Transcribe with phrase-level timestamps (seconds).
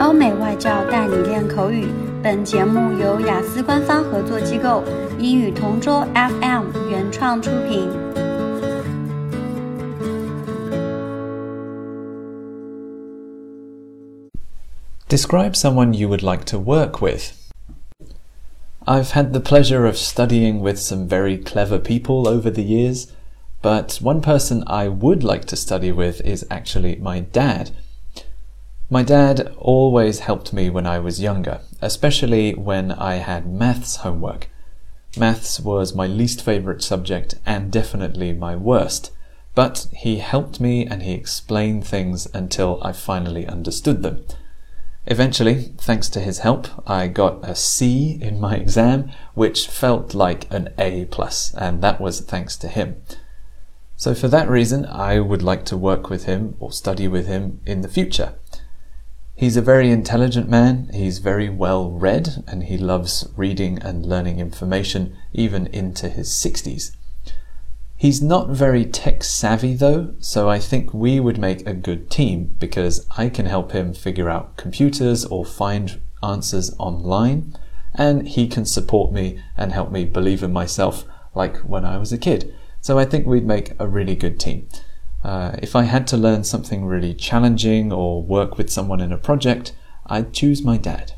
[0.00, 1.88] 欧美外教带你练口语。
[2.24, 4.82] 本节目由雅思官方合作机构
[5.18, 7.86] 英语同桌 FM 原创出品。
[15.10, 17.32] Describe someone you would like to work with.
[18.86, 23.12] I've had the pleasure of studying with some very clever people over the years,
[23.62, 27.70] but one person I would like to study with is actually my dad.
[28.91, 34.49] My dad always helped me when I was younger, especially when I had maths homework.
[35.15, 39.11] Maths was my least favourite subject and definitely my worst,
[39.53, 44.25] but he helped me and he explained things until I finally understood them.
[45.05, 50.51] Eventually, thanks to his help, I got a C in my exam, which felt like
[50.51, 52.95] an A plus, and that was thanks to him.
[53.97, 57.61] So for that reason, I would like to work with him or study with him
[57.67, 58.33] in the future.
[59.39, 64.37] He's a very intelligent man, he's very well read, and he loves reading and learning
[64.37, 66.93] information even into his 60s.
[67.95, 72.53] He's not very tech savvy though, so I think we would make a good team
[72.59, 77.55] because I can help him figure out computers or find answers online,
[77.95, 82.11] and he can support me and help me believe in myself like when I was
[82.11, 82.53] a kid.
[82.81, 84.67] So I think we'd make a really good team.
[85.22, 89.16] Uh, if I had to learn something really challenging or work with someone in a
[89.16, 89.72] project,
[90.06, 91.12] I'd choose my dad.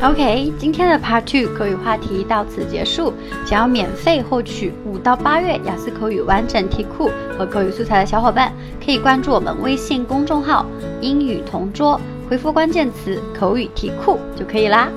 [0.00, 3.12] OK，今天的 Part Two 口语话题到此结束。
[3.46, 8.52] 想要免费获取五到八月雅思口语完整题库和口语素材的小伙伴，
[8.84, 14.88] 可以关注我们微信公众号“英语同桌”，回复关键词“口语题库”就可以啦。